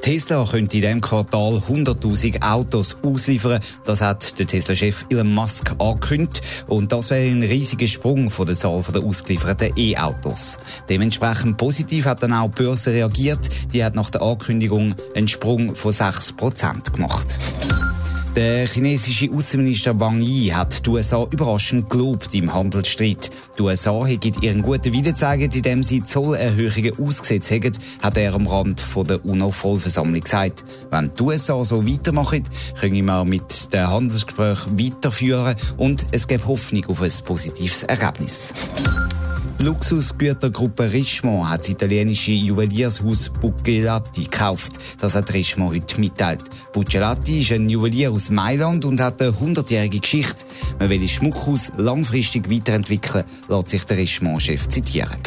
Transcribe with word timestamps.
Tesla 0.00 0.44
könnte 0.44 0.76
in 0.76 0.82
diesem 0.82 1.00
Quartal 1.00 1.62
100.000 1.68 2.42
Autos 2.42 2.96
ausliefern. 3.02 3.60
Das 3.84 4.00
hat 4.00 4.38
der 4.38 4.46
Tesla-Chef 4.46 5.06
Elon 5.10 5.34
Musk 5.34 5.74
angekündigt. 5.78 6.40
Und 6.66 6.92
das 6.92 7.10
wäre 7.10 7.30
ein 7.30 7.42
riesiger 7.42 7.86
Sprung 7.86 8.30
von 8.30 8.46
der 8.46 8.56
Zahl 8.56 8.82
der 8.94 9.02
ausgelieferten 9.02 9.72
E-Autos. 9.76 10.58
Dementsprechend 10.88 11.56
positiv 11.56 12.06
hat 12.06 12.22
dann 12.22 12.32
auch 12.32 12.48
die 12.48 12.62
Börse 12.62 12.92
reagiert. 12.92 13.48
Die 13.72 13.84
hat 13.84 13.94
nach 13.94 14.10
der 14.10 14.22
Ankündigung 14.22 14.94
einen 15.14 15.28
Sprung 15.28 15.74
von 15.74 15.92
6% 15.92 16.92
gemacht. 16.92 17.26
Der 18.38 18.68
chinesische 18.68 19.28
Außenminister 19.34 19.98
Wang 19.98 20.20
Yi 20.20 20.50
hat 20.50 20.86
die 20.86 20.90
USA 20.90 21.26
überraschend 21.28 21.90
gelobt 21.90 22.32
im 22.36 22.54
Handelsstreit. 22.54 23.32
Die 23.58 23.62
USA 23.62 24.06
hätten 24.06 24.40
ihren 24.40 24.62
guten 24.62 24.92
Willen 24.92 25.16
indem 25.52 25.82
sie 25.82 26.04
Zollerhöhungen 26.04 27.04
ausgesetzt 27.04 27.50
haben, 27.50 27.72
hat 28.00 28.16
er 28.16 28.34
am 28.34 28.46
Rand 28.46 28.84
der 29.08 29.24
UNO-Vollversammlung 29.24 30.20
gesagt. 30.20 30.62
Wenn 30.88 31.10
die 31.18 31.22
USA 31.24 31.64
so 31.64 31.84
weitermachen, 31.84 32.44
können 32.78 33.04
wir 33.04 33.24
mit 33.24 33.72
den 33.72 33.88
Handelsgesprächen 33.88 34.78
weiterführen 34.78 35.56
und 35.76 36.06
es 36.12 36.28
gibt 36.28 36.46
Hoffnung 36.46 36.86
auf 36.86 37.02
ein 37.02 37.10
positives 37.24 37.82
Ergebnis. 37.82 38.52
Die 39.60 39.64
Luxusgütergruppe 39.64 40.92
Richemont 40.92 41.48
hat 41.48 41.60
das 41.62 41.68
italienische 41.70 42.30
Juweliershaus 42.30 43.28
Buccellati 43.28 44.24
gekauft. 44.24 44.74
Das 45.00 45.16
hat 45.16 45.34
Richemont 45.34 45.74
heute 45.74 45.98
mitteilt. 46.00 46.44
Buccellati 46.72 47.40
ist 47.40 47.50
ein 47.50 47.68
Juwelier 47.68 48.12
aus 48.12 48.30
Mailand 48.30 48.84
und 48.84 49.00
hat 49.00 49.20
eine 49.20 49.32
100-jährige 49.32 49.98
Geschichte. 49.98 50.44
Man 50.78 50.90
will 50.90 51.00
das 51.00 51.10
Schmuckhaus 51.10 51.72
langfristig 51.76 52.48
weiterentwickeln, 52.48 53.24
lässt 53.48 53.70
sich 53.70 53.84
der 53.84 53.96
Richemont-Chef 53.96 54.68
zitieren. 54.68 55.18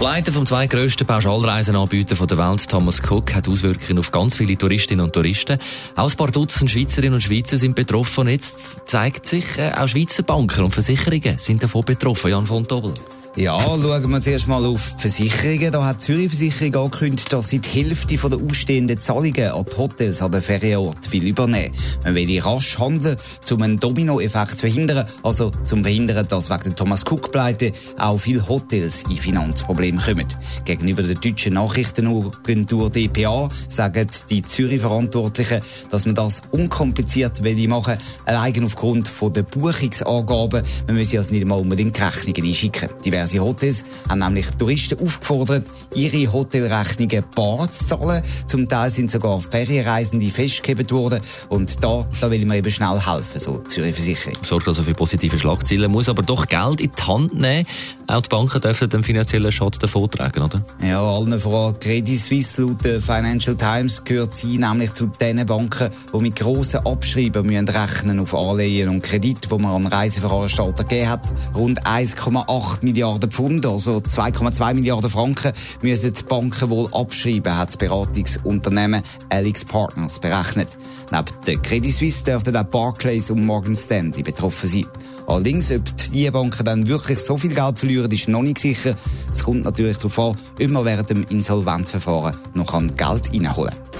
Das 0.00 0.08
Pleiten 0.08 0.32
vom 0.32 0.46
zweitgrößten 0.46 1.06
Pauschalreisenanbieter 1.06 2.26
der 2.26 2.38
Welt, 2.38 2.66
Thomas 2.70 3.02
Cook, 3.02 3.34
hat 3.34 3.46
Auswirkungen 3.46 3.98
auf 3.98 4.10
ganz 4.10 4.34
viele 4.34 4.56
Touristinnen 4.56 5.04
und 5.04 5.12
Touristen. 5.12 5.58
Auch 5.94 6.10
ein 6.10 6.16
paar 6.16 6.30
Dutzend 6.30 6.70
Schweizerinnen 6.70 7.16
und 7.16 7.20
Schweizer 7.20 7.58
sind 7.58 7.74
betroffen. 7.74 8.26
Jetzt 8.26 8.88
zeigt 8.88 9.26
sich, 9.26 9.58
äh, 9.58 9.72
auch 9.72 9.88
Schweizer 9.88 10.22
Banken 10.22 10.64
und 10.64 10.72
Versicherungen 10.72 11.36
sind 11.36 11.62
davon 11.62 11.84
betroffen. 11.84 12.30
Jan 12.30 12.46
von 12.46 12.66
Tobel. 12.66 12.94
Ja, 13.36 13.60
schauen 13.60 14.10
wir 14.10 14.20
zuerst 14.20 14.48
mal 14.48 14.64
auf 14.66 14.80
Versicherungen. 14.98 15.70
Da 15.70 15.84
hat 15.84 16.00
Zürich 16.00 16.30
Versicherung 16.30 16.86
angekündigt, 16.86 17.32
dass 17.32 17.48
sie 17.48 17.60
die 17.60 17.68
Hälfte 17.68 18.16
der 18.16 18.38
ausstehenden 18.40 18.98
Zahlungen 18.98 19.52
an 19.52 19.64
die 19.70 19.76
Hotels 19.76 20.20
an 20.20 20.32
den 20.32 20.42
Ferienort 20.42 21.12
will 21.12 21.28
übernehmen. 21.28 21.72
Man 22.02 22.16
will 22.16 22.40
rasch 22.40 22.76
handeln, 22.80 23.16
um 23.48 23.62
einen 23.62 23.78
Dominoeffekt 23.78 24.50
zu 24.50 24.56
verhindern. 24.58 25.06
Also 25.22 25.52
zum 25.62 25.84
verhindern, 25.84 26.26
dass 26.26 26.50
wegen 26.50 26.64
der 26.64 26.74
Thomas 26.74 27.04
Cook-Pleite 27.06 27.70
auch 27.98 28.18
viele 28.18 28.48
Hotels 28.48 29.04
in 29.08 29.16
Finanzprobleme 29.16 30.02
kommen. 30.02 30.26
Gegenüber 30.64 31.04
der 31.04 31.14
deutschen 31.14 31.54
Nachrichtenagentur 31.54 32.90
DPA 32.90 33.48
sagen 33.68 34.08
die 34.28 34.42
Zürich-Verantwortlichen, 34.42 35.60
dass 35.92 36.04
man 36.04 36.16
das 36.16 36.42
unkompliziert 36.50 37.44
will 37.44 37.68
machen, 37.68 37.96
allein 38.24 38.64
aufgrund 38.64 39.08
der 39.36 39.44
Buchungsangaben. 39.44 40.64
Man 40.88 40.96
müsse 40.96 41.18
also 41.18 41.32
nicht 41.32 41.46
mal 41.46 41.60
unbedingt 41.60 42.00
Rechnungen 42.00 42.44
einschicken. 42.44 42.88
Diverse 43.20 43.40
Hotels 43.40 43.84
haben 44.08 44.20
nämlich 44.20 44.46
Touristen 44.58 44.98
aufgefordert, 44.98 45.66
ihre 45.94 46.32
Hotelrechnungen 46.32 47.22
bar 47.34 47.68
zu 47.68 47.86
zahlen. 47.86 48.22
Zum 48.46 48.66
Teil 48.66 48.88
sind 48.88 49.10
sogar 49.10 49.40
Ferienreisende 49.40 50.30
festgehebt 50.30 50.90
worden. 50.90 51.20
Und 51.50 51.82
da, 51.84 52.06
da 52.20 52.30
will 52.30 52.46
man 52.46 52.56
eben 52.56 52.70
schnell 52.70 52.98
helfen, 52.98 53.38
so 53.38 53.58
Zürich 53.58 53.94
Versicherung. 53.94 54.38
Sorgt 54.42 54.68
also 54.68 54.82
für 54.82 54.94
positive 54.94 55.38
Schlagzeilen, 55.38 55.90
muss 55.90 56.08
aber 56.08 56.22
doch 56.22 56.46
Geld 56.46 56.80
in 56.80 56.90
die 56.96 57.02
Hand 57.02 57.34
nehmen. 57.34 57.66
Auch 58.06 58.22
die 58.22 58.28
Banken 58.28 58.60
dürfen 58.60 58.88
den 58.88 59.04
finanziellen 59.04 59.52
Schaden 59.52 59.78
davon 59.80 60.10
tragen, 60.10 60.42
oder? 60.42 60.64
Ja, 60.82 61.00
allen 61.00 61.38
voran 61.38 61.78
Credit 61.78 62.18
Suisse 62.18 62.60
laut 62.60 62.84
der 62.84 63.00
Financial 63.00 63.54
Times 63.54 64.02
gehört 64.02 64.32
sie 64.32 64.58
nämlich 64.58 64.92
zu 64.94 65.06
den 65.06 65.44
Banken, 65.46 65.90
die 66.12 66.18
mit 66.18 66.36
grossen 66.36 66.84
Abschreiben 66.86 67.46
müssen 67.46 67.68
rechnen 67.68 68.18
auf 68.18 68.34
Anleihen 68.34 68.88
und 68.88 69.02
Kredit, 69.02 69.48
die 69.50 69.62
man 69.62 69.84
an 69.84 69.86
Reiseveranstalter 69.86 70.84
gegeben 70.84 71.08
hat. 71.08 71.22
Rund 71.54 71.86
1,8 71.86 72.78
Milliarden 72.82 73.09
Milliarden 73.10 73.30
Pfund, 73.32 73.66
also 73.66 73.96
2,2 73.96 74.74
Milliarden 74.74 75.10
Franken, 75.10 75.52
müssen 75.82 76.14
die 76.14 76.22
Banken 76.22 76.70
wohl 76.70 76.88
abschreiben, 76.92 77.56
hat 77.58 77.70
das 77.70 77.76
Beratungsunternehmen 77.76 79.02
Alex 79.30 79.64
Partners 79.64 80.20
berechnet. 80.20 80.68
Neben 81.10 81.24
der 81.44 81.56
Credit 81.56 81.92
Suisse 81.92 82.24
dürften 82.24 82.56
auch 82.56 82.62
Barclays 82.64 83.30
und 83.30 83.44
Morgan 83.44 83.74
Stanley 83.74 84.22
betroffen 84.22 84.68
sein. 84.68 84.86
Allerdings, 85.26 85.72
ob 85.72 85.82
die 86.12 86.30
Banken 86.30 86.64
dann 86.64 86.86
wirklich 86.86 87.18
so 87.18 87.36
viel 87.36 87.52
Geld 87.52 87.80
verlieren, 87.80 88.12
ist 88.12 88.28
noch 88.28 88.42
nicht 88.42 88.58
sicher. 88.58 88.94
Es 89.28 89.42
kommt 89.42 89.64
natürlich 89.64 89.96
darauf 89.96 90.18
an, 90.20 90.36
ob 90.60 90.68
man 90.68 90.84
während 90.84 91.10
dem 91.10 91.24
Insolvenzverfahren 91.24 92.36
noch 92.54 92.72
Geld 92.72 93.32
reinholen 93.32 93.74
kann. 93.74 93.99